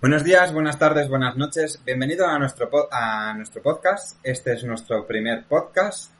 [0.00, 1.78] Buenos días, buenas tardes, buenas noches.
[1.84, 4.16] Bienvenido a nuestro, a nuestro podcast.
[4.22, 6.10] Este es nuestro primer podcast.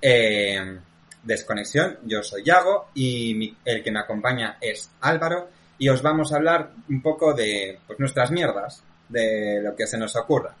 [0.00, 0.80] Eh,
[1.22, 1.98] Desconexión.
[2.04, 5.50] Yo soy Yago y el que me acompaña es Álvaro.
[5.76, 9.98] Y os vamos a hablar un poco de pues, nuestras mierdas, de lo que se
[9.98, 10.54] nos ocurra.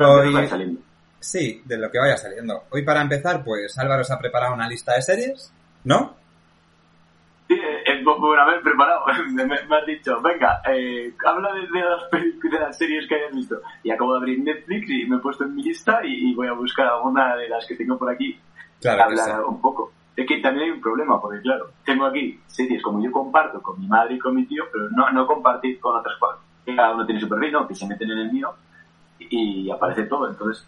[0.00, 0.80] Hoy,
[1.20, 2.64] sí, de lo que vaya saliendo.
[2.70, 5.52] Hoy para empezar, pues Álvaro se ha preparado una lista de series,
[5.84, 6.16] ¿no?
[8.16, 13.16] Por haber preparado, me, has dicho, venga, eh, habla de, las de, las series que
[13.16, 13.60] hayas visto.
[13.82, 16.52] Y acabo de abrir Netflix y me he puesto en mi lista y, voy a
[16.52, 18.38] buscar alguna de las que tengo por aquí.
[18.80, 19.92] Claro hablar un poco.
[20.16, 23.80] Es que también hay un problema, porque claro, tengo aquí series como yo comparto con
[23.80, 26.40] mi madre y con mi tío, pero no, no compartir con otras cuatro.
[26.64, 27.68] Cada uno tiene su perfil, ¿no?
[27.68, 28.52] Que se meten en el mío
[29.18, 30.28] y, aparece todo.
[30.28, 30.66] Entonces,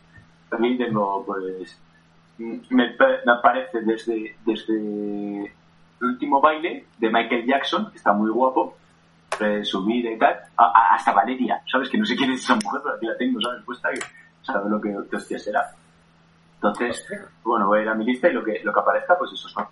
[0.49, 1.81] también tengo, pues,
[2.39, 5.53] me, me aparece desde, desde
[6.01, 8.77] el último baile de Michael Jackson, que está muy guapo,
[9.39, 11.89] de su vida y tal, hasta Valeria, ¿sabes?
[11.89, 13.65] Que no sé quién es esa mujer, pero aquí la tengo, ¿sabes?
[13.65, 14.01] Puesta, que
[14.43, 15.71] sabe lo que, hostia será.
[16.57, 17.07] Entonces,
[17.43, 19.49] bueno, voy a ir a mi lista y lo que, lo que aparezca, pues eso
[19.49, 19.69] es A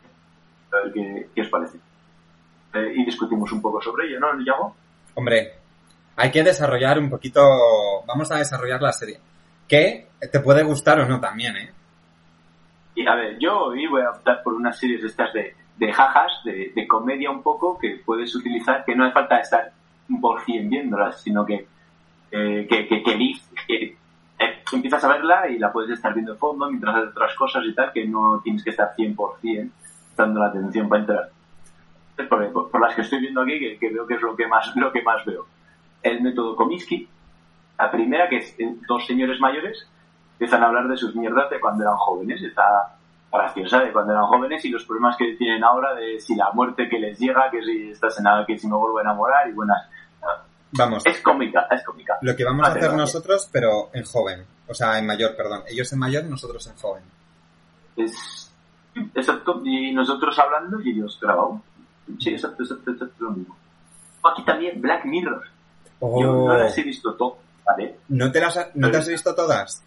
[0.84, 1.78] ver qué, qué os parece.
[2.74, 4.76] Eh, y discutimos un poco sobre ello, ¿no, llamo
[5.14, 5.52] Hombre,
[6.16, 7.40] hay que desarrollar un poquito,
[8.06, 9.18] vamos a desarrollar la serie.
[9.66, 11.72] Que te puede gustar o no también, ¿eh?
[12.94, 16.32] Y a ver, yo hoy voy a optar por unas series estas de de jajas,
[16.44, 19.72] de, comedia un poco, que puedes utilizar, que no hace falta estar
[20.20, 21.66] por cien viéndolas, sino que,
[22.32, 23.16] eh, que, que, que,
[23.68, 23.96] eh,
[24.72, 27.74] empiezas a verla y la puedes estar viendo de fondo mientras haces otras cosas y
[27.74, 29.70] tal, que no tienes que estar 100%
[30.16, 31.30] dando la atención para entrar.
[32.28, 34.90] Por, por, las que estoy viendo aquí, que, veo que es lo que más lo
[34.90, 35.46] que más veo.
[36.02, 37.08] El método Comiskey,
[37.78, 38.56] la primera, que es
[38.88, 39.86] dos señores mayores,
[40.32, 42.42] empiezan a hablar de sus mierdas de cuando eran jóvenes.
[42.42, 42.97] Está,
[43.32, 46.88] graciosa de cuando eran jóvenes y los problemas que tienen ahora de si la muerte
[46.88, 49.52] que les llega, que si estás en nada, que si me vuelvo a enamorar y
[49.52, 49.88] buenas.
[50.72, 51.04] Vamos.
[51.06, 52.18] Es cómica, es cómica.
[52.20, 54.44] Lo que vamos a hacer nosotros, pero en joven.
[54.66, 55.62] O sea, en mayor, perdón.
[55.66, 57.02] Ellos en mayor, nosotros en joven.
[57.96, 58.52] Es.
[59.14, 59.62] Exacto.
[59.64, 61.62] Y nosotros hablando y ellos grabando.
[62.18, 63.56] Sí, exacto, exacto, exacto, lo mismo.
[64.30, 65.42] Aquí también Black Mirror.
[66.00, 66.20] Oh.
[66.20, 67.96] Yo no las he visto todas, ¿vale?
[68.08, 69.82] ¿No te las, ¿no te has visto todas?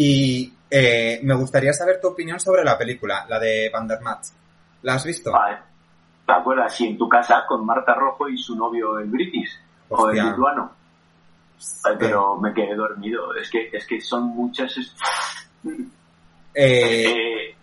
[0.00, 4.26] Y eh, me gustaría saber tu opinión sobre la película, la de Vandermat.
[4.82, 5.32] ¿La has visto?
[5.32, 5.58] Vale.
[6.24, 6.72] ¿Te acuerdas?
[6.72, 10.70] Sí, en tu casa con Marta Rojo y su novio el British o el lituano.
[11.98, 13.34] pero me quedé dormido.
[13.34, 14.72] Es que, es que son muchas.
[16.54, 17.56] Eh,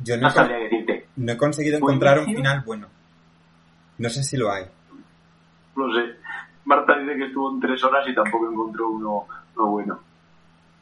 [0.00, 1.08] yo no, decirte.
[1.16, 2.86] No he conseguido encontrar un final bueno.
[3.98, 4.64] No sé si lo hay.
[5.76, 6.16] No sé.
[6.64, 9.26] Marta dice que estuvo en tres horas y tampoco encontró uno,
[9.56, 10.05] uno bueno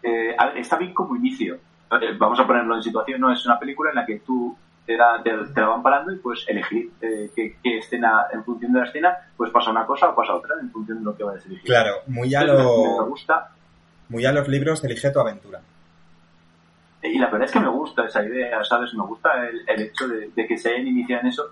[0.04, 1.54] eh, está bien como inicio.
[1.54, 4.97] Eh, vamos a ponerlo en situación, no es una película en la que tú te,
[5.22, 9.16] te, la van parando y puedes elegir eh, qué, escena, en función de la escena,
[9.37, 11.64] pues pasa una cosa o pasa otra, en función de lo que vayas a elegir.
[11.64, 13.50] Claro, muy a, lo, gusta.
[14.09, 15.60] muy a los libros, elige tu aventura.
[17.03, 18.93] Y la verdad es que me gusta esa idea, ¿sabes?
[18.94, 21.44] Me gusta el, hecho de, que se hayan iniciado en eso.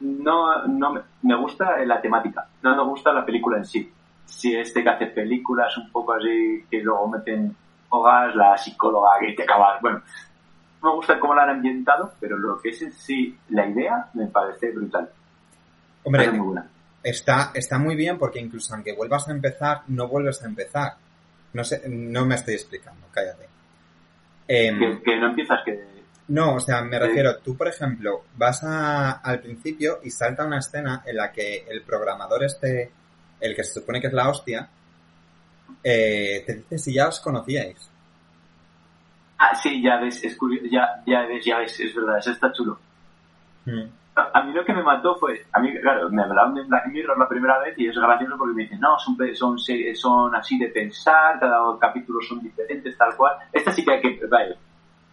[0.00, 3.92] No, no me, me gusta la temática, no me gusta la película en sí.
[4.24, 7.54] Si este que hace películas un poco así, que luego meten
[8.34, 9.46] la psicóloga que te.
[9.80, 10.02] Bueno,
[10.82, 14.26] me gusta cómo la han ambientado, pero lo que es en sí la idea me
[14.26, 15.10] parece brutal.
[16.04, 16.68] Hombre, muy buena.
[17.02, 20.94] Está, está muy bien porque incluso aunque vuelvas a empezar, no vuelves a empezar.
[21.52, 23.48] No sé, no me estoy explicando, cállate.
[24.46, 25.90] Em, que, no empiezas que...
[26.28, 30.58] No, o sea, me refiero, tú por ejemplo, vas a, al principio y salta una
[30.58, 32.92] escena en la que el programador este,
[33.40, 34.68] el que se supone que es la hostia,
[35.82, 37.90] eh, te dice si ya os conocíais.
[39.38, 40.36] Ah, sí, ya ves, es
[40.70, 42.78] ya, ya ves, ya ves, es verdad, eso está chulo.
[43.64, 43.84] Mm.
[44.14, 47.18] A, mí lo que me mató fue, a mí, claro, me hablaban de Black Mirror
[47.18, 50.68] la primera vez y es gracioso porque me dicen, no, son, son, son así de
[50.68, 53.36] pensar, cada capítulo son diferentes, tal cual.
[53.50, 54.56] Esta sí que hay que, vale,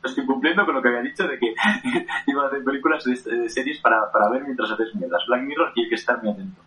[0.03, 1.53] estoy cumpliendo con lo que había dicho de que
[2.27, 5.23] iba a hacer películas de, series para, para, ver mientras haces mierdas.
[5.27, 6.61] Black Mirror hay que estar muy atento.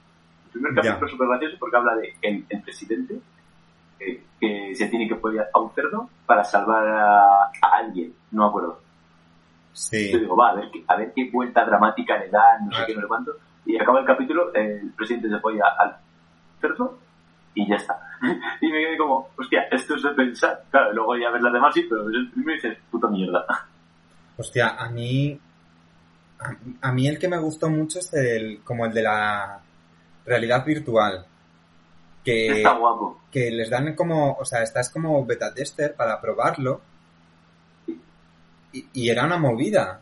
[0.47, 3.21] El primer capítulo es súper gracioso porque habla de el, el presidente
[4.41, 8.81] que, se tiene que poner a un cerdo para salvar a, alguien, no me acuerdo.
[9.73, 10.11] Sí.
[10.13, 12.95] Yo digo, va, a ver, a ver qué vuelta dramática le dan, no sé qué,
[12.95, 13.33] no sé cuánto.
[13.67, 15.97] Y acaba el capítulo, el presidente se apoya al
[16.61, 16.99] cerdo
[17.55, 18.01] y ya está.
[18.61, 20.65] y me quedé como, hostia, esto es de pensar.
[20.71, 23.45] Claro, luego ya ves las demás, sí, pero el primero dices, puta mierda.
[24.37, 25.39] Hostia, a mí.
[26.81, 29.61] A, mí el que me gustó mucho es el como el de la
[30.25, 31.27] realidad virtual
[32.33, 32.63] que,
[33.31, 36.81] que les dan como, o sea, estás como beta tester para probarlo
[38.73, 40.01] y, era una movida.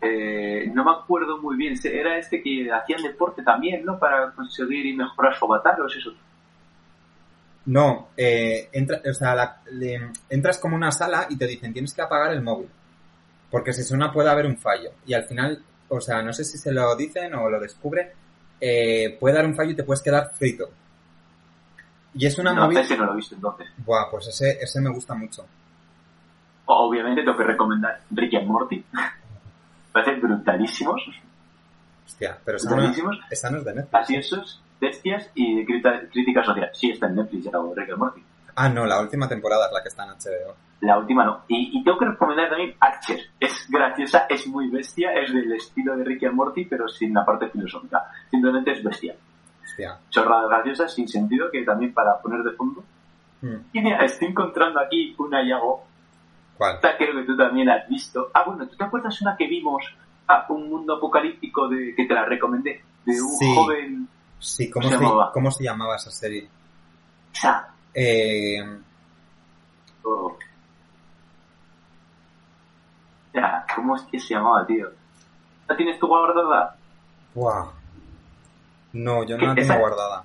[0.00, 3.98] eh, no me acuerdo muy bien, era este que hacían deporte también, ¿no?
[3.98, 6.10] Para conseguir y mejorar su avatar, ¿o es eso?
[7.66, 11.94] No, eh, entra, o sea, la- le- entras como una sala y te dicen tienes
[11.94, 12.68] que apagar el móvil.
[13.50, 14.90] Porque si suena puede haber un fallo.
[15.06, 18.12] Y al final, o sea, no sé si se lo dicen o lo descubre,
[18.66, 20.70] eh, puede dar un fallo y te puedes quedar frito.
[22.14, 22.80] Y es una no, movida...
[22.80, 23.68] ese no lo he visto entonces.
[23.76, 25.44] Buah, pues ese, ese me gusta mucho.
[26.64, 28.82] Obviamente tengo que recomendar Rick and Morty.
[29.92, 31.02] Parecen brutalísimos,
[32.06, 33.92] Hostia, pero no, brutalísimos, esa no es de Netflix.
[33.92, 36.70] graciosos, bestias y crítica social.
[36.72, 38.22] Sí, está en Netflix ya, Rick and Morty.
[38.56, 40.54] Ah, no, la última temporada es la que está en HBO.
[40.80, 41.42] La última no.
[41.48, 43.18] Y, y tengo que recomendar también Archer.
[43.40, 47.24] Es graciosa, es muy bestia, es del estilo de Rick and Morty, pero sin la
[47.24, 48.04] parte filosófica.
[48.30, 49.14] Simplemente es bestia.
[49.64, 49.98] Hostia.
[50.10, 52.84] Chorradas graciosas, sin sentido, que también para poner de fondo.
[53.40, 55.84] Hmm, Y mira, estoy encontrando aquí una Yago.
[56.58, 56.74] ¿Cuál?
[56.76, 58.30] Esta creo que tú también has visto.
[58.34, 59.82] Ah, bueno, ¿tú te acuerdas una que vimos?
[60.28, 62.82] Ah, un mundo apocalíptico de, que te la recomendé.
[63.04, 63.54] De un Sí.
[63.54, 64.08] joven...
[64.38, 65.32] Sí, ¿cómo ¿Cómo se, se llamaba?
[65.32, 66.48] ¿cómo se llamaba esa serie?
[67.34, 67.73] Esa.
[67.94, 68.62] Eh,
[70.06, 70.36] Oh.
[73.32, 74.88] Ya, ¿cómo es que se llamaba, tío?
[75.68, 76.76] ¿La tienes tú guardada?
[77.34, 77.66] buah.
[78.92, 79.78] No, yo no la tengo ¿Esa?
[79.78, 80.24] guardada.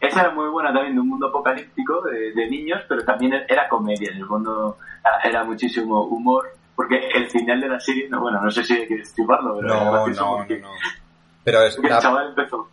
[0.00, 3.68] Esa era muy buena también de un mundo apocalíptico de, de niños, pero también era
[3.68, 4.10] comedia.
[4.10, 4.78] En el fondo
[5.22, 8.88] era muchísimo humor, porque el final de la serie, no, bueno, no sé si hay
[8.88, 10.70] que destriparlo, pero No, no, no, no.
[11.44, 12.68] Pero es el la- chaval empezó,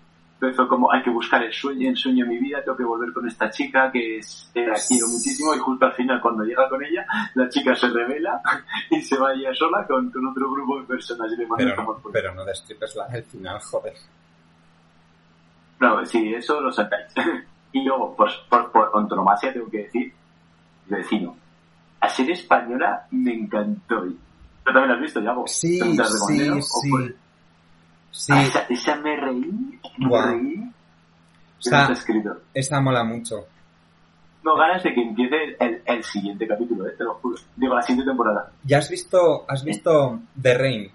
[0.45, 3.11] empezó como hay que buscar el sueño, el sueño de mi vida, tengo que volver
[3.13, 6.69] con esta chica que es, que la quiero muchísimo y justo al final cuando llega
[6.69, 8.41] con ella, la chica se revela
[8.91, 11.81] y se va ella sola con, con otro grupo de personas y le manda pero,
[11.81, 13.93] a no, por pero no destripes la, el final, joder.
[15.79, 17.13] No, sí, eso lo sacáis.
[17.73, 20.13] y luego, pues, por, por antonomasia tengo que decir,
[20.87, 21.35] vecino.
[22.01, 24.03] La serie española me encantó.
[24.03, 24.15] ¿Tú
[24.63, 25.47] también la has visto, Yago?
[25.47, 27.15] Sí, ¿También te la recomendé, sí, sí.
[28.17, 30.71] Sí, Ah, esa, esa me reí, me reí.
[31.59, 32.41] Está- ¿Qué no está escrito?
[32.53, 33.45] esa mola mucho.
[34.43, 36.93] No ganas de que empiece el, el siguiente capítulo, ¿eh?
[36.97, 37.35] te lo juro.
[37.55, 38.51] Digo, la siguiente temporada.
[38.63, 40.91] ¿Ya has visto, has visto The Rain?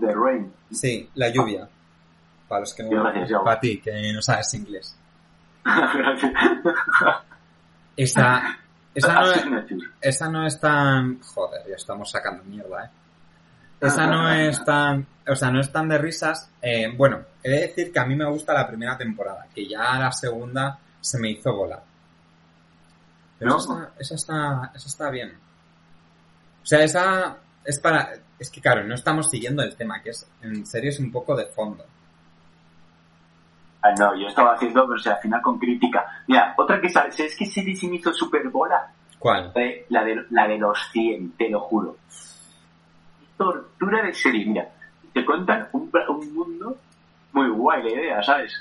[0.00, 0.52] The Rain.
[0.72, 1.68] Sí, la lluvia.
[2.48, 2.90] Para los que no...
[3.04, 3.40] Gracias.
[3.44, 4.98] Para ti, que no sabes inglés.
[5.64, 6.32] Gracias.
[7.96, 8.58] Esa,
[8.94, 9.64] esa, no
[10.00, 11.20] esa no es tan...
[11.20, 12.90] Joder, ya estamos sacando mierda, ¿eh?
[13.80, 15.06] Esa no es tan...
[15.26, 16.50] O sea, no es tan de risas.
[16.60, 19.98] Eh, bueno, he de decir que a mí me gusta la primera temporada, que ya
[19.98, 21.80] la segunda se me hizo bola.
[23.38, 23.58] Pero ¿No?
[23.58, 25.32] esa, esa, está, esa está bien.
[26.62, 28.12] O sea, esa es para...
[28.38, 31.36] Es que claro, no estamos siguiendo el tema, que es en serio es un poco
[31.36, 31.84] de fondo.
[33.82, 36.04] Ah, no, yo estaba haciendo, pero o sea, al final con crítica.
[36.26, 38.92] Mira, otra que sabes, es que se me hizo super bola.
[39.18, 39.52] ¿Cuál?
[39.54, 41.96] Eh, la, de, la de los 100, te lo juro.
[43.40, 44.68] Tortura de serie, mira.
[45.14, 45.90] Te cuentan un,
[46.34, 46.76] mundo
[47.32, 48.52] muy guay, la idea, ¿sabes?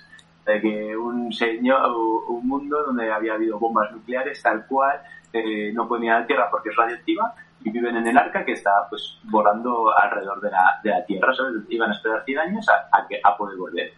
[0.46, 1.92] De que un señor,
[2.30, 5.02] un mundo donde había habido bombas nucleares, tal cual,
[5.34, 8.46] eh, no pueden ir a la Tierra porque es radioactiva, y viven en el arca
[8.46, 11.56] que está pues volando alrededor de la, de la Tierra, ¿sabes?
[11.68, 13.92] Iban a esperar 100 años a, a, que, a poder volver.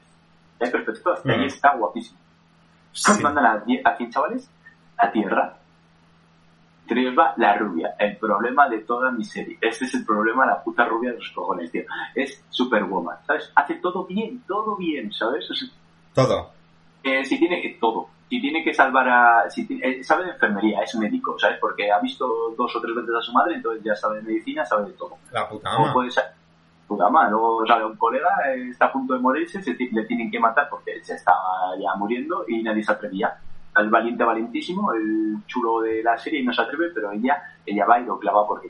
[0.59, 1.43] Es perfecto, hasta ahí Mm.
[1.43, 2.19] está guapísimo.
[2.91, 3.21] Sí.
[3.21, 4.49] Mandan a, a 100 chavales
[4.97, 5.53] a Tierra.
[6.91, 9.57] Entre ellos va la rubia, el problema de toda mi serie.
[9.61, 11.83] Este es el problema de la puta rubia de los cojones, tío.
[12.13, 13.49] Es Superwoman, ¿sabes?
[13.55, 15.49] Hace todo bien, todo bien, ¿sabes?
[15.49, 15.69] O sea,
[16.13, 16.49] Todo.
[17.01, 18.09] eh, si tiene que todo.
[18.29, 19.49] Si tiene que salvar a...
[19.49, 21.59] Si tiene- eh, sabe de enfermería, es médico, ¿sabes?
[21.61, 24.65] Porque ha visto dos o tres veces a su madre, entonces ya sabe de medicina,
[24.65, 25.15] sabe de todo.
[25.31, 25.93] La puta ama.
[25.93, 26.25] puede ser...
[26.87, 30.29] Puta madre, luego sale un colega, eh, está a punto de morirse, se le tienen
[30.29, 33.33] que matar porque se estaba ya muriendo y nadie se atrevía.
[33.77, 37.99] El valiente valentísimo, el chulo de la serie, no se atreve, pero ella, ella va
[37.99, 38.69] y lo clava porque,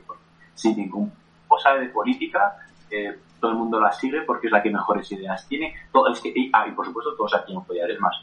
[0.54, 1.12] sin ningún
[1.48, 2.56] cosa de política,
[2.90, 5.74] eh, todo el mundo la sigue porque es la que mejores ideas tiene.
[5.92, 8.14] Todo, es que, y, ah, y por supuesto todos aquí en follar, es más,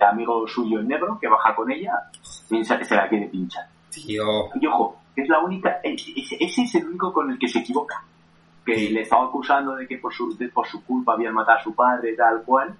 [0.00, 1.92] el amigo suyo el negro que baja con ella,
[2.48, 3.66] piensa que se la quiere pinchar.
[3.90, 4.24] Tío.
[4.60, 8.02] Y ojo, es la única, ese, ese es el único con el que se equivoca.
[8.64, 8.88] Que Sí.
[8.88, 11.74] le estaba acusando de que por su, de- por su culpa habían matado a su
[11.74, 12.74] padre, tal cual,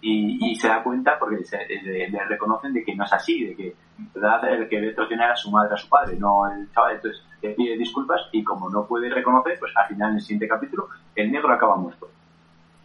[0.00, 3.44] y, y se da cuenta porque se, le, le reconocen de que no es así,
[3.44, 6.70] de que en verdad el que traicionar a su madre, a su padre, no el
[6.72, 6.96] chaval.
[6.96, 10.48] Entonces le pide disculpas y como no puede reconocer, pues al final en el siguiente
[10.48, 12.10] capítulo el negro acaba muerto.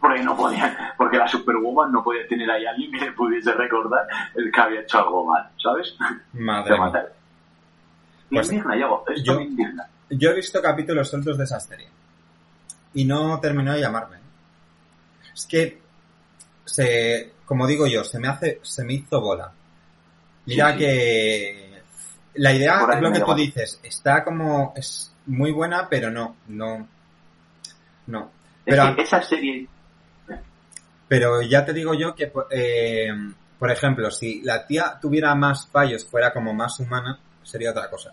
[0.00, 3.52] Porque no podía, porque la Superwoman no podía tener ahí a alguien que le pudiese
[3.52, 4.04] recordar
[4.34, 5.96] el que había hecho algo mal, ¿sabes?
[6.32, 7.12] Madre matar.
[8.28, 9.86] Pues, indigna, Yago, esto yo- indigna.
[10.10, 11.88] Yo he visto capítulos sueltos de esa serie.
[12.94, 14.16] Y no terminó de llamarme.
[15.34, 15.81] Es que,
[16.64, 19.52] se, como digo yo, se me hace, se me hizo bola.
[20.46, 20.78] Mira Sí, sí.
[20.78, 21.82] que
[22.34, 23.80] la idea es lo que tú dices.
[23.82, 26.88] Está como, es muy buena, pero no, no,
[28.06, 28.30] No.
[28.64, 29.66] Es Pero, que esa serie...
[31.08, 33.08] pero ya te digo yo que, eh,
[33.58, 38.12] por ejemplo, si la tía tuviera más fallos, fuera como más humana, sería otra cosa.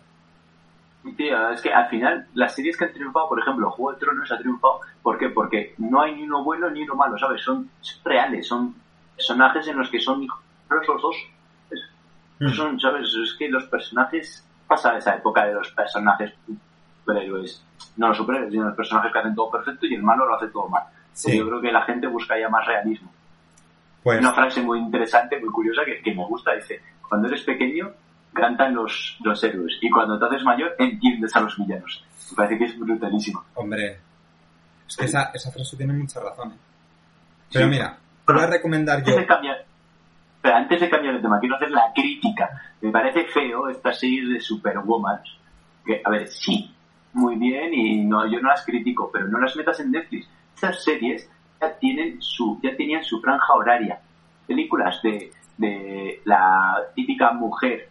[1.16, 4.32] Tío, es que al final las series que han triunfado, por ejemplo, Juego de Tronos
[4.32, 5.30] ha triunfado, ¿por qué?
[5.30, 7.42] Porque no hay ni uno bueno ni uno malo, ¿sabes?
[7.42, 8.76] Son, son reales, son
[9.16, 10.40] personajes en los que son hijos
[10.70, 11.16] los dos.
[12.40, 12.50] Mm.
[12.50, 13.08] son, ¿sabes?
[13.16, 16.34] Es que los personajes, pasa esa época de los personajes
[17.00, 17.64] superhéroes,
[17.98, 20.48] no los superhéroes, sino los personajes que hacen todo perfecto y el malo lo hace
[20.48, 20.84] todo mal.
[21.12, 21.38] Sí.
[21.38, 23.12] Yo creo que la gente busca ya más realismo.
[24.04, 27.92] Pues, Una frase muy interesante, muy curiosa, que, que me gusta, dice, cuando eres pequeño,
[28.34, 32.04] cantan los, los héroes, y cuando te haces mayor, entiendes a los villanos.
[32.32, 33.44] Me parece que es brutalísimo.
[33.56, 34.00] hombre,
[34.88, 36.52] es que esa, esa frase tiene mucha razón.
[36.52, 36.58] ¿eh?
[37.52, 37.72] Pero Sí.
[37.72, 39.16] mira, te voy a recomendar yo.
[39.26, 39.66] Cambiar,
[40.42, 42.50] pero antes de cambiar de tema, quiero hacer la crítica.
[42.82, 45.20] Me parece feo esta serie de Superwoman.
[45.86, 46.74] Que, a ver, sí,
[47.14, 50.30] muy bien, y no, yo no las critico, pero no las metas en Netflix.
[50.56, 54.00] Estas series ya tienen su, ya tenían su franja horaria.
[54.48, 57.90] Películas de, de la típica mujer,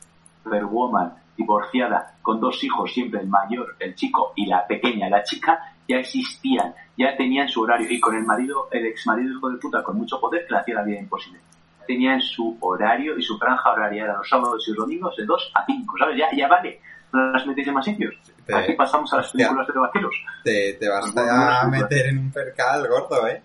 [0.48, 5.58] Superwoman, divorciada, con dos hijos, siempre el mayor, el chico, y la pequeña, la chica,
[5.86, 9.58] ya existían, ya tenían su horario, y con el marido, el ex marido hijo de
[9.58, 11.38] puta, con mucho poder, que le hacía la vida imposible
[11.86, 15.52] tenían su horario y su franja horaria era los sábados y los domingos de 2
[15.54, 16.18] a 5, ¿sabes?
[16.18, 16.82] Ya, ya vale,
[17.14, 18.14] no las metéis en más sitios.
[18.44, 20.14] Te- Aquí pasamos a las películas de vaqueros.
[20.44, 23.42] Te, te vas a meter en un percal gordo, ¿eh?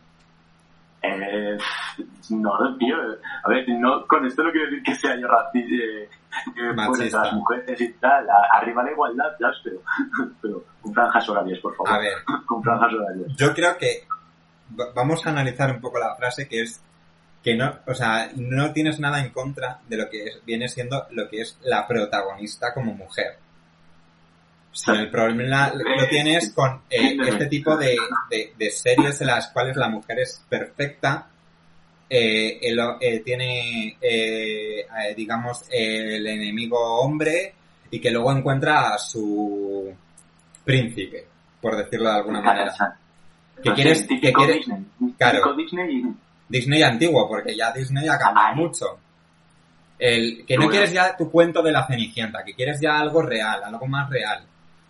[1.04, 1.58] Eh,
[2.32, 2.96] no, tío,
[3.46, 6.10] a ver, no, con esto no quiero decir que sea yo racista, eh,
[6.58, 9.82] eh, pues, las mujeres y tal, arriba la igualdad, ya, pero,
[10.42, 12.14] pero con franjas horarias, por favor, A ver,
[12.46, 13.28] con franjas horarias.
[13.38, 14.08] yo creo que
[14.80, 16.82] va- vamos a analizar un poco la frase que es
[17.44, 21.08] que no, o sea, no tienes nada en contra de lo que es- viene siendo
[21.12, 23.38] lo que es la protagonista como mujer.
[24.72, 27.96] Sino el problema lo tienes con eh, este tipo de,
[28.30, 31.28] de- de series en las cuales la mujer es perfecta,
[32.16, 37.54] eh, el eh, tiene, eh, eh, digamos, el enemigo hombre
[37.90, 39.92] y que luego encuentra a su
[40.64, 41.26] príncipe,
[41.60, 42.74] por decirlo de alguna manera.
[43.64, 44.86] Que quieres- que quieres- Disney,
[45.18, 45.54] claro.
[45.56, 46.04] Disney y
[46.50, 49.00] Disney antiguo, porque ya Disney ha cambiado mucho.
[49.98, 53.64] El, que no quieres ya tu cuento de la Cenicienta, que quieres ya algo real,
[53.64, 54.44] algo más real.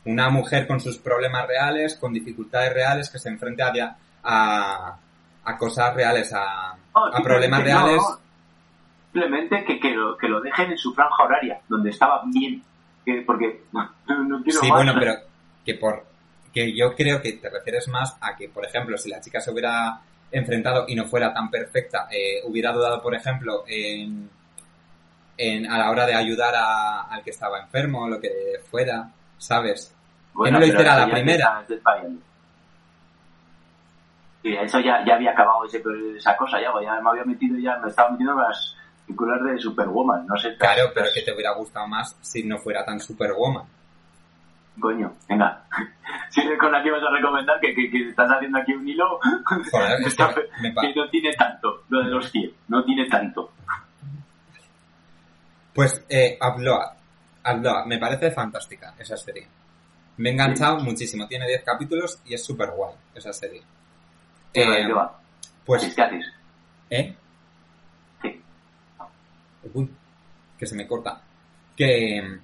[0.05, 3.71] Una mujer con sus problemas reales, con dificultades reales, que se enfrenta
[4.23, 4.97] a,
[5.45, 7.97] a cosas reales, a, a problemas reales.
[7.97, 8.23] no.
[9.11, 12.63] Simplemente que, que, lo, que lo dejen en su franja horaria, donde estaba bien.
[13.05, 14.77] Que, porque no, no quiero Sí, más.
[14.77, 15.13] bueno, pero
[15.65, 16.03] que por
[16.53, 19.51] que yo creo que te refieres más a que, por ejemplo, si la chica se
[19.51, 19.99] hubiera
[20.31, 24.29] enfrentado y no fuera tan perfecta, eh, hubiera dudado, por ejemplo, en,
[25.37, 28.31] en a la hora de ayudar a- al que estaba enfermo o lo que
[28.69, 29.93] fuera, ¿sabes?
[30.33, 31.63] Bueno, no lo hiciera la primera.
[34.43, 34.69] Desvariando.
[34.69, 35.81] Sí, eso ya, ya había acabado ese,
[36.17, 39.59] esa cosa, ya, ya me había metido, ya me estaba metiendo en las películas de
[39.59, 40.55] Superwoman, no sé.
[40.57, 43.65] Claro, pero que te hubiera gustado más si no fuera tan superwoman.
[44.79, 45.63] Coño, venga.
[46.29, 49.19] Sigue con la que vas a recomendar, que, que, que estás haciendo aquí un hilo
[49.71, 50.23] Joder, es que
[50.61, 53.51] me no tiene tanto, lo de los 100, no tiene tanto.
[55.73, 56.79] Pues, eh, Outlaw,
[57.43, 59.47] Outlaw, me parece fantástica esa serie.
[60.17, 63.63] Me he enganchado muchísimo, tiene 10 capítulos y es súper guay esa serie.
[64.53, 65.19] ¿Qué va, Eh,
[65.65, 65.95] pues.
[66.89, 67.15] ¿eh?
[68.21, 68.41] Sí.
[69.73, 69.89] Uy,
[70.57, 71.21] que se me corta.
[71.75, 72.39] Que mm,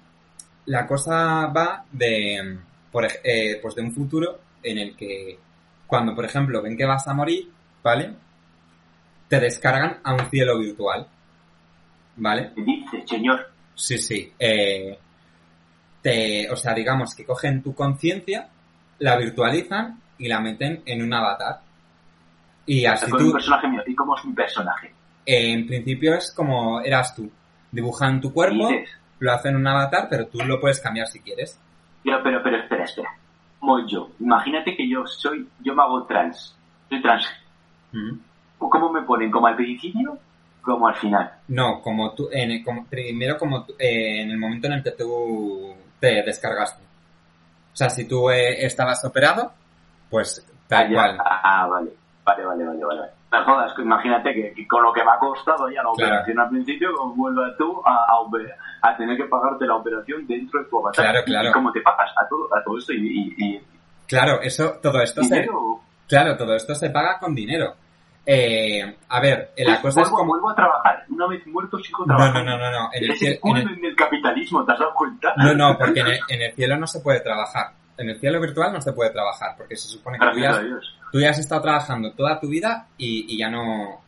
[0.66, 5.38] la cosa va de, mm, por, eh, pues de un futuro en el que
[5.86, 7.50] cuando, por ejemplo, ven que vas a morir,
[7.82, 8.14] ¿vale?
[9.28, 11.06] Te descargan a un cielo virtual,
[12.16, 12.52] ¿vale?
[12.54, 13.50] ¿Qué dice, señor?
[13.74, 14.32] Sí, sí.
[14.38, 14.98] eh,
[16.02, 18.48] te, o sea, digamos que cogen tu conciencia,
[19.00, 21.60] la virtualizan y la meten en un avatar.
[22.66, 23.82] Y así Con un tú, personaje mío.
[23.86, 24.92] ¿Y cómo es un personaje?
[25.26, 27.30] en principio es como eras tú.
[27.70, 28.68] Dibujan tu cuerpo,
[29.20, 31.60] lo hacen un avatar, pero tú lo puedes cambiar si quieres.
[32.02, 33.08] Pero, pero, pero, espera, espera.
[33.60, 34.08] Como yo.
[34.18, 36.56] Imagínate que yo soy, yo me hago trans.
[36.88, 37.26] Soy trans.
[37.92, 38.16] Mm.
[38.58, 39.30] ¿Cómo me ponen?
[39.30, 40.18] ¿Como al principio?
[40.62, 41.30] Como al final.
[41.48, 44.82] No, como tú, en el- como- primero como tú- eh, en el momento en el
[44.82, 46.82] que tú te descargaste.
[47.72, 49.52] O sea, si tú eh, estabas operado,
[50.10, 51.18] pues tal Ah, cual.
[51.24, 51.90] Ah, vale.
[52.24, 53.00] Vale, vale, vale, vale.
[53.32, 56.10] No jodas, imagínate que, que con lo que me ha costado ya la Claro.
[56.12, 60.68] operación al principio, vuelvas tú a, a, a tener que pagarte la operación dentro de
[60.68, 61.04] tu avatar.
[61.04, 61.48] Claro, ¿Y- claro.
[61.48, 62.92] ¿Y cómo te pagas a todo, a todo esto?
[62.92, 63.60] ¿Y, y, y
[64.08, 65.80] Claro, eso, todo esto se, dinero?
[66.08, 67.74] claro, todo esto se paga con dinero.
[68.26, 71.04] Eh, a ver, la cosa es vuelvo, como, vuelvo a trabajar.
[71.08, 72.50] Una vez muerto sigo no, trabajando.
[72.50, 74.92] no, no, no, no, en el Es cielo, el en el- capitalismo, ¿te has dado
[74.94, 75.32] cuenta?
[75.36, 77.72] no, no, porque en el, en el cielo no se puede trabajar.
[77.96, 80.60] En el cielo virtual no se puede trabajar, porque se supone que tú Gracias ya,
[80.60, 80.96] a Dios.
[81.12, 84.00] Tú ya has estado trabajando toda tu vida y, y ya no...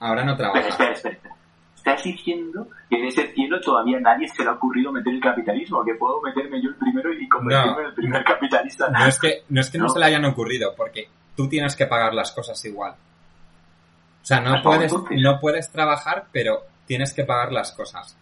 [0.00, 0.66] Ahora no trabajas.
[0.68, 1.34] espera, espera, espera.
[1.76, 5.84] ¿Estás diciendo que en ese cielo todavía nadie se le ha ocurrido meter el capitalismo?
[5.84, 7.80] Que puedo meterme yo el primero y convertirme No.
[7.80, 8.88] en el primer capitalista.
[8.88, 9.90] No es que no, es que no No.
[9.90, 12.92] se le hayan ocurrido, porque tú tienes que pagar las cosas igual.
[12.92, 18.16] O sea, no puedes, no puedes trabajar, pero tienes que pagar las cosas.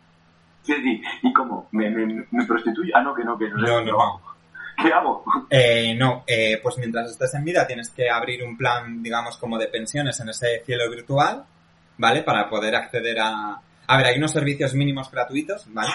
[0.63, 1.03] Sí, sí.
[1.23, 1.69] ¿Y cómo?
[1.71, 2.93] ¿Me, me, me prostituyo?
[2.97, 3.57] Ah, no, que no, que no.
[3.59, 4.21] No, no, no.
[4.81, 5.25] ¿Qué hago?
[5.51, 9.59] Eh, no, eh, pues mientras estés en vida tienes que abrir un plan, digamos, como
[9.59, 11.45] de pensiones en ese cielo virtual,
[11.99, 12.23] ¿vale?
[12.23, 13.61] Para poder acceder a...
[13.87, 15.91] A ver, hay unos servicios mínimos gratuitos, ¿vale?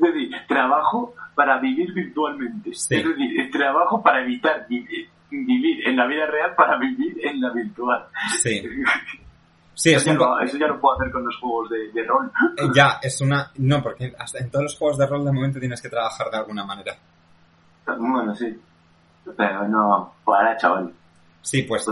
[0.00, 2.72] Es decir, trabajo para vivir virtualmente.
[2.74, 2.94] Sí.
[2.96, 7.50] Es decir, trabajo para evitar vivir, vivir en la vida real para vivir en la
[7.50, 8.06] virtual.
[8.42, 8.62] Sí.
[9.76, 11.68] Sí, es eso, ya un no, po- eso ya lo puedo hacer con los juegos
[11.68, 12.30] de, de rol.
[12.56, 13.50] eh, Ya, es una...
[13.56, 16.36] No, porque hasta en todos los juegos de rol de momento tienes que trabajar de
[16.36, 16.96] alguna manera.
[17.86, 18.58] Bueno, sí.
[19.36, 20.92] Pero no, para chaval.
[21.42, 21.86] Sí, pues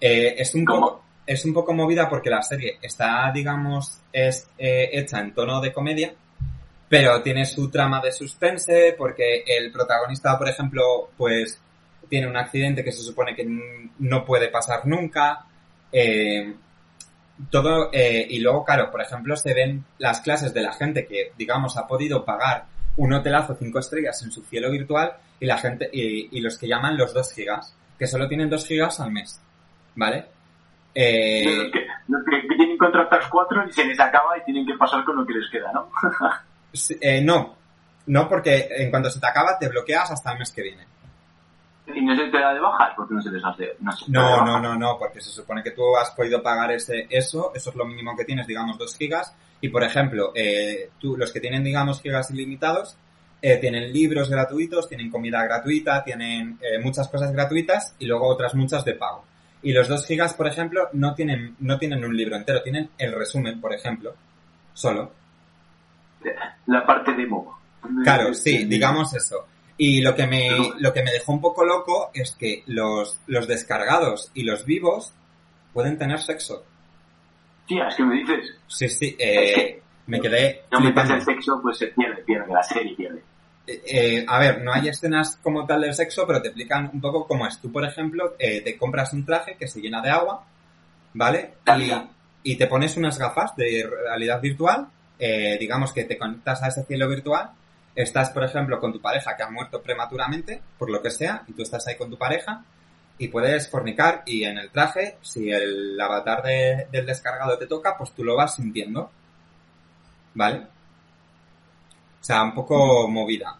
[0.00, 0.80] eh, es un ¿Cómo?
[0.80, 1.04] poco...
[1.26, 5.72] Es un poco movida porque la serie está, digamos, es eh, hecha en tono de
[5.72, 6.12] comedia,
[6.86, 10.82] pero tiene su trama de suspense porque el protagonista, por ejemplo,
[11.16, 11.58] pues
[12.10, 13.46] tiene un accidente que se supone que
[14.00, 15.46] no puede pasar nunca.
[15.90, 16.54] eh,
[17.50, 21.32] todo, eh, y luego, claro, por ejemplo, se ven las clases de la gente que,
[21.36, 22.66] digamos, ha podido pagar
[22.96, 26.68] un hotelazo cinco estrellas en su cielo virtual y la gente, y, y los que
[26.68, 29.40] llaman los 2 gigas, que solo tienen 2 gigas al mes,
[29.96, 30.26] ¿vale?
[30.94, 34.74] Eh, los que, los que- tienen contratados cuatro y se les acaba y tienen que
[34.74, 35.90] pasar con lo que les queda, ¿no?
[37.00, 37.56] eh, no,
[38.06, 40.86] no, porque en cuanto se te acaba te bloqueas hasta el mes que viene.
[41.94, 43.76] Y no se te da de bajas porque no se les hace.
[43.80, 47.06] No, se No, no, no, no, porque se supone que tú has podido pagar ese,
[47.10, 51.16] eso, eso es lo mínimo que tienes, digamos, 2 gigas, y por ejemplo, eh, tú,
[51.16, 52.98] los que tienen, digamos, gigas ilimitados,
[53.40, 58.54] eh, tienen libros gratuitos, tienen comida gratuita, tienen eh, muchas cosas gratuitas y luego otras
[58.54, 59.24] muchas de pago.
[59.62, 63.14] Y los 2 gigas, por ejemplo, no tienen, no tienen un libro entero, tienen el
[63.14, 64.14] resumen, por ejemplo,
[64.74, 65.10] solo.
[66.66, 67.58] La parte demo.
[68.02, 69.46] Claro, sí, digamos eso.
[69.78, 73.48] Y lo que me, lo que me dejó un poco loco es que los, los
[73.48, 75.14] descargados y los vivos
[75.72, 76.66] pueden tener sexo.
[77.66, 81.14] Tía, es que me dices, Sí, sí, Es eh, que me quedé no flipando.
[81.14, 83.22] el sexo, pues se pierde, pierde, la serie pierde.
[83.66, 87.00] Eh, eh, a ver, no hay escenas como tal del sexo, pero te explican un
[87.00, 87.58] poco cómo es.
[87.60, 90.44] Tú, por ejemplo, eh, te compras un traje que se llena de agua,
[91.14, 91.54] ¿vale?
[91.78, 91.90] Y,
[92.52, 96.84] y te pones unas gafas de realidad virtual, eh, digamos que te conectas a ese
[96.84, 97.50] cielo virtual,
[97.94, 101.52] estás, por ejemplo, con tu pareja que ha muerto prematuramente, por lo que sea, y
[101.52, 102.62] tú estás ahí con tu pareja,
[103.18, 107.96] y puedes fornicar, y en el traje, si el avatar de- del descargado te toca,
[107.96, 109.10] pues tú lo vas sintiendo,
[110.34, 110.58] ¿vale?
[112.20, 113.56] O sea, un poco movida.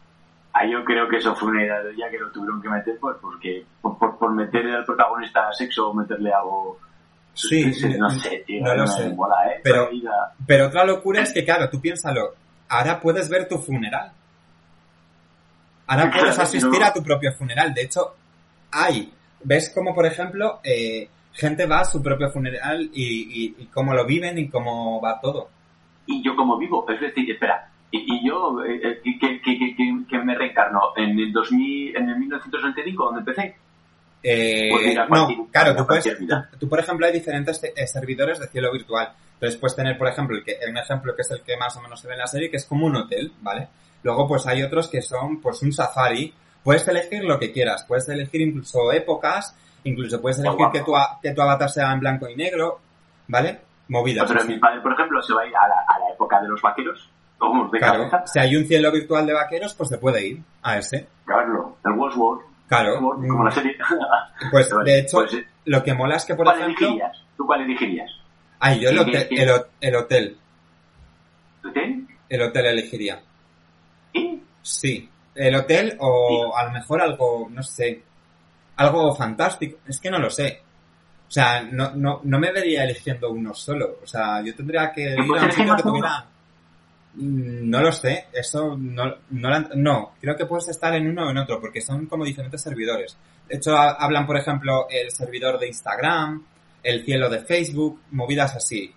[0.52, 2.96] Ah, yo creo que eso fue una idea de ella que lo tuvieron que meter
[3.00, 6.78] pues porque por, por, por meterle al protagonista sexo o meterle algo
[7.34, 7.64] Sí,
[7.98, 9.08] no sé, tío, no lo sé.
[9.10, 9.60] mola, ¿eh?
[9.64, 9.90] Pero-
[10.46, 12.34] Pero otra locura es que, claro, tú piénsalo,
[12.68, 14.12] ahora puedes ver tu funeral.
[15.86, 17.74] Ahora puedes asistir a tu propio funeral.
[17.74, 18.14] De hecho,
[18.70, 19.12] hay,
[19.44, 23.94] ves como, por ejemplo, eh, gente va a su propio funeral y, y, y cómo
[23.94, 25.48] lo viven y cómo va todo.
[26.06, 29.76] y yo como vivo, es decir, espera, y, y yo eh, eh, que, que, que,
[30.08, 33.56] que- me reencarno en el 2000, en el 1995 donde empecé,
[34.22, 36.26] Eh, Pues no, claro, tú puedes, tú,
[36.58, 39.12] tú, por ejemplo, hay diferentes eh, servidores de cielo virtual.
[39.34, 41.82] Entonces puedes tener, por ejemplo, el que, un ejemplo que es el que más o
[41.82, 43.68] menos se ve en la serie, que es como un hotel, ¿vale?
[44.02, 46.32] Luego, pues hay otros que son, pues, un safari.
[46.64, 47.84] Puedes elegir lo que quieras.
[47.86, 52.00] Puedes elegir incluso épocas, incluso puedes elegir que tu, a- que tu avatar sea en
[52.00, 52.80] blanco y negro,
[53.28, 53.60] ¿vale?
[53.88, 54.26] Movidas.
[54.32, 56.48] pero mi padre, por ejemplo, se va a ir a la, a la época de
[56.48, 57.10] los vaqueros,
[57.70, 60.78] de Claro, cabeza, si hay un cielo virtual de vaqueros, pues se puede ir a
[60.78, 61.06] ese.
[61.26, 62.92] Carlos, el Westworld, Claro.
[62.94, 63.76] Westworld, como la serie.
[64.50, 66.86] Pues, de hecho, pues, eh, lo que mola es que, por ¿Cuál ejemplo...
[66.86, 67.22] elegirías?
[67.36, 68.10] ¿Tú cuál elegirías?
[68.60, 69.50] Ay, yo el hotel, el,
[69.82, 70.38] el hotel,
[71.64, 72.06] ¿Hotel?
[72.28, 73.20] el hotel elegiría.
[74.12, 74.40] ¿Y?
[74.62, 78.02] Sí, el hotel o a lo mejor algo, no sé,
[78.76, 79.78] algo fantástico.
[79.86, 80.60] Es que no lo sé.
[81.28, 83.98] O sea, no, no, no me vería eligiendo uno solo.
[84.02, 86.26] O sea, yo tendría que ir a un sitio que tuviera...
[87.14, 91.26] Mm, No lo sé, eso no, no, la- no, creo que puedes estar en uno
[91.26, 93.16] o en otro, porque son como diferentes servidores.
[93.48, 96.44] De hecho, ha- hablan, por ejemplo, el servidor de Instagram,
[96.82, 98.92] el cielo de Facebook, movidas así.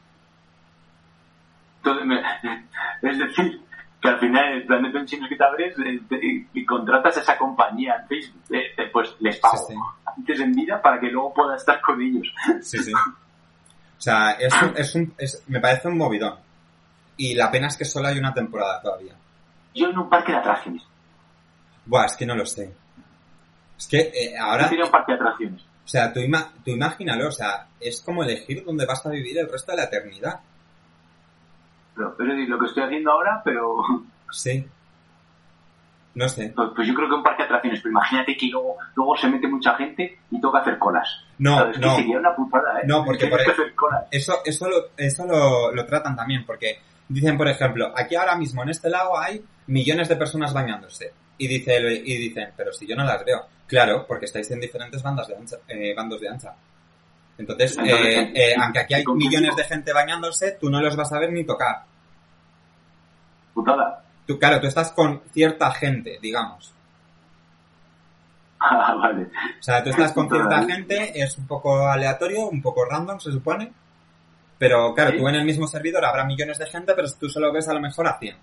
[3.02, 3.62] Es decir,
[4.08, 7.22] que al final el plan de pensiones que te abres eh, te- y, contratas a
[7.22, 9.80] esa compañía en Facebook, eh, eh, pues les pago Sí, sí.
[10.18, 12.28] antes en vida para que luego pueda estar con ellos.
[12.62, 12.94] Sí, sí.
[12.94, 16.36] O sea, es un, es un, es- me parece un movidón.
[17.18, 19.14] Y la pena es que solo hay una temporada todavía.
[19.74, 20.84] Yo en un parque de atracciones.
[21.86, 22.72] Buah, es que no lo sé.
[23.78, 25.62] Es que eh, ahora, sería un parque de atracciones.
[25.62, 29.38] O sea, tú, ima- tú imagínalo, o sea, es como elegir dónde vas a vivir
[29.40, 30.40] el resto de la eternidad.
[31.98, 33.78] Pero, pero es lo que estoy haciendo ahora, pero
[34.32, 34.66] Sí.
[36.16, 36.52] No sé.
[36.56, 37.80] pues, pues yo creo que un parque de atracciones.
[37.80, 41.08] Pero imagínate que luego, luego se mete mucha gente y toca hacer colas.
[41.38, 41.90] No, Claro, es no.
[41.96, 42.84] que sería una putada, ¿eh?
[42.88, 44.06] No, porque por hacer colas.
[44.10, 48.64] Eso, eso, lo, eso lo, lo tratan también, porque dicen, por ejemplo, aquí ahora mismo
[48.64, 51.14] en este lago hay millones de personas bañándose.
[51.38, 53.46] Y, dice, y dicen, pero si yo no las veo.
[53.68, 56.56] Claro, porque estáis en diferentes bandas de ancha, eh, bandos de ancha.
[57.38, 60.96] Entonces, eh, eh, aunque aquí hay ¿con quién millones de gente bañándose, tú no los
[60.96, 61.84] vas a ver ni tocar.
[63.54, 64.04] Putada.
[64.26, 66.74] Tú, claro, tú estás con cierta gente, digamos.
[68.60, 69.22] Ah, vale.
[69.60, 73.32] O sea, tú estás con cierta gente, es un poco aleatorio, un poco random, se
[73.32, 73.72] supone.
[74.58, 75.18] Pero claro, Sí.
[75.20, 77.80] tú en el mismo servidor habrá millones de gente, pero tú solo ves a lo
[77.80, 78.36] mejor a 100.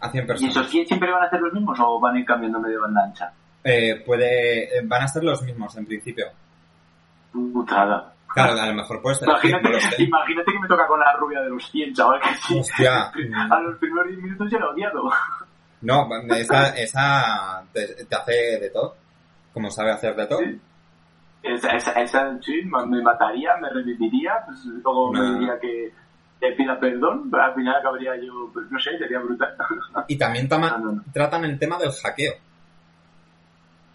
[0.00, 0.56] A 100 ¿Y personas.
[0.56, 3.02] esos 100 siempre van a ser los mismos o van a ir cambiando medio banda
[3.04, 3.32] ancha?
[3.64, 6.26] Eh, puede, eh, van a ser los mismos en principio.
[7.52, 8.12] Putada.
[8.32, 11.40] Claro, a lo mejor puede ser 100, no Imagínate, que me toca con la rubia
[11.40, 12.58] de los 100, chaval, que sí.
[12.58, 13.04] Hostia.
[13.50, 15.10] A los primeros 10 minutos ya lo he odiado.
[15.80, 18.94] No, esa, esa te, te hace de todo.
[19.54, 20.38] Como sabe hacer de todo.
[20.40, 20.60] Sí.
[21.42, 25.22] Esa, esa, esa sí, me mataría, me reviviría, pues, luego No.
[25.22, 25.92] me diría que
[26.40, 29.54] le pida perdón, pero al final acabaría yo, pues, no sé, sería brutal.
[30.08, 31.02] Y también tama- No, no, no.
[31.12, 32.34] tratan el tema del hackeo.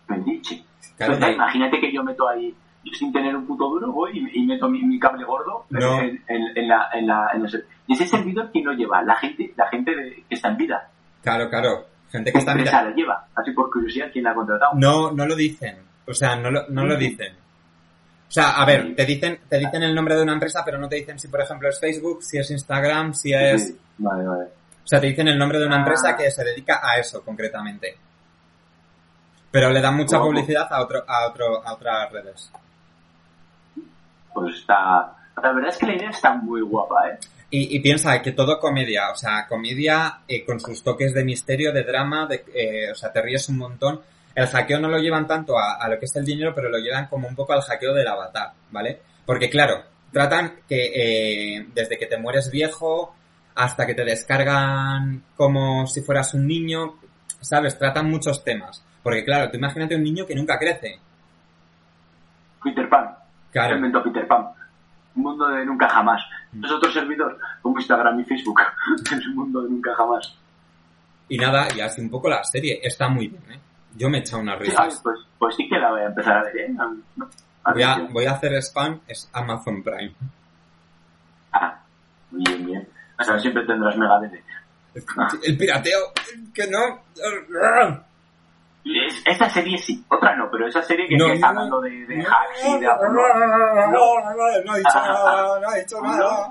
[0.08, 0.66] Medici.
[0.98, 2.56] Claro, Pues, imagínate que yo meto ahí,
[2.94, 6.00] sin tener un puto duro, voy y, y meto mi, mi cable gordo No.
[6.02, 9.16] en, en- en la, en la, en el- y ese servidor que no lleva, la
[9.16, 10.90] gente, la gente de- que está en vida.
[11.22, 11.86] claro, claro.
[12.12, 13.28] Gente que está ¿Qué mira- empresa la lleva?
[13.36, 14.72] Así por curiosidad, ¿quién la ha contratado?
[14.76, 15.78] No, no lo dicen.
[16.08, 17.34] O sea, no lo, no lo dicen.
[17.34, 20.90] O sea, a ver, te dicen, te dicen el nombre de una empresa, pero no
[20.90, 23.68] te dicen si, por ejemplo, es Facebook, si es Instagram, si es...
[23.68, 24.44] Sí, Vale, vale.
[24.84, 25.80] O sea, te dicen el nombre de una Ah.
[25.80, 27.96] empresa que se dedica a eso, concretamente.
[29.52, 32.52] Pero le dan mucha publicidad a, otro, a, otro, a otras redes.
[34.34, 35.16] Pues está...
[35.42, 37.18] La verdad es que la idea está muy guapa, ¿eh?
[37.50, 41.74] Y, y piensa que todo comedia, o sea, comedia eh, con sus toques de misterio,
[41.74, 44.02] de drama, de, eh, o sea, te ríes un montón.
[44.34, 46.78] El hackeo no lo llevan tanto a, a lo que es el dinero, pero lo
[46.78, 49.02] llevan como un poco al hackeo del avatar, ¿vale?
[49.26, 53.16] Porque claro, tratan que eh, desde que te mueres viejo
[53.56, 57.00] hasta que te descargan como si fueras un niño,
[57.42, 57.78] ¿sabes?
[57.78, 58.84] Tratan muchos temas.
[59.04, 61.00] Porque claro, tú imagínate un niño que nunca crece.
[62.64, 63.21] Peter Pan.
[63.52, 63.76] Claro.
[63.76, 64.48] Inventó Peter Pan.
[65.16, 66.22] Un mundo de nunca jamás.
[66.54, 66.66] Mm.
[66.66, 68.62] Es otro servidor, como Instagram y Facebook.
[69.06, 70.36] es un mundo de nunca jamás.
[71.28, 72.80] Y nada, y así un poco la serie.
[72.84, 73.60] Está muy bien, ¿eh?
[73.96, 75.02] Yo me he echado Sí, ay, risas.
[75.04, 76.76] pues, pues sí que la voy a empezar a ver, ¿eh?
[77.64, 80.14] A Voy a, ver, voy a hacer spam, es Amazon Prime.
[81.52, 81.80] Ah,
[82.32, 82.88] bien, bien.
[83.20, 84.44] O sea, siempre tendrás Megadeth.
[85.44, 86.12] El pirateo,
[86.54, 87.02] que no.
[88.84, 92.06] Es- Esta serie sí, otra no, pero esa serie que, No, está no, hablando de,
[92.08, 93.12] de hacks y de no, no,
[93.92, 94.34] no,
[94.66, 96.48] no he dicho nada, no he dicho nada.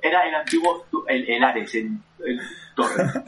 [0.00, 2.40] Era el antiguo, el, el Ares, el, el
[2.76, 3.26] Torrent.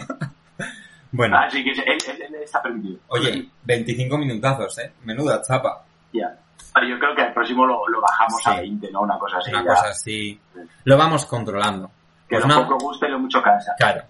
[1.13, 2.99] Bueno, Así que él, él- él está permitido.
[3.09, 4.93] oye, 25 minutazos, ¿eh?
[5.05, 5.85] Menuda chapa.
[6.13, 6.35] Ya.
[6.75, 8.61] Vale, yo creo que el próximo lo, lo bajamos a Sí.
[8.63, 9.03] 20, ¿no?
[9.03, 9.51] Una cosa así.
[9.51, 9.69] Una ya.
[9.71, 10.41] cosa así.
[10.85, 11.89] Lo vamos controlando.
[12.29, 13.75] Que Pues lo nada, poco gusta y lo mucho cansa.
[13.79, 14.03] claro.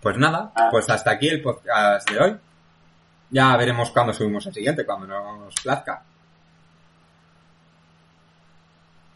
[0.00, 0.68] Pues nada, Ah.
[0.70, 2.36] pues hasta aquí el podcast de hoy.
[3.32, 6.02] Ya veremos cuándo subimos el siguiente, cuando nos plazca.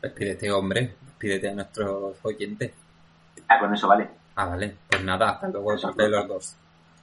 [0.01, 0.97] Despídete, hombre.
[1.05, 2.73] Despídete a nuestros oyentes.
[3.47, 4.09] Ah, con eso vale.
[4.35, 4.75] Ah, vale.
[4.89, 6.57] Pues nada, hasta luego de los dos.